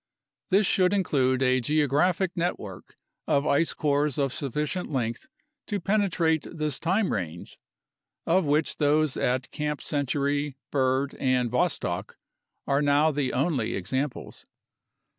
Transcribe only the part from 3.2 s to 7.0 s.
of ice cores of sufficient length to penetrate this